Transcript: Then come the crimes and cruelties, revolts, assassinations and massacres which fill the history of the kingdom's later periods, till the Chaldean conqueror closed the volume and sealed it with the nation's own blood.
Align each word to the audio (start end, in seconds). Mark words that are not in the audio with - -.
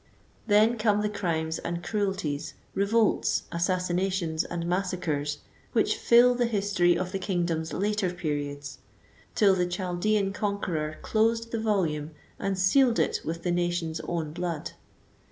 Then 0.47 0.79
come 0.79 1.03
the 1.03 1.09
crimes 1.09 1.59
and 1.59 1.83
cruelties, 1.83 2.55
revolts, 2.73 3.43
assassinations 3.51 4.43
and 4.43 4.65
massacres 4.65 5.37
which 5.73 5.95
fill 5.95 6.33
the 6.33 6.47
history 6.47 6.97
of 6.97 7.11
the 7.11 7.19
kingdom's 7.19 7.71
later 7.71 8.11
periods, 8.11 8.79
till 9.35 9.53
the 9.53 9.67
Chaldean 9.67 10.33
conqueror 10.33 10.97
closed 11.03 11.51
the 11.51 11.59
volume 11.61 12.15
and 12.39 12.57
sealed 12.57 12.97
it 12.97 13.19
with 13.23 13.43
the 13.43 13.51
nation's 13.51 13.99
own 13.99 14.33
blood. 14.33 14.71